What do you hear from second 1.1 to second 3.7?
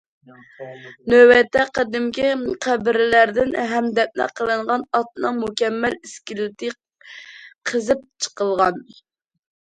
نۆۋەتتە، قەدىمكى قەبرىلەردىن